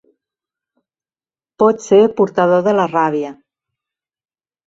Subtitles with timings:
[1.63, 3.31] Pot ser portador de la ràbia.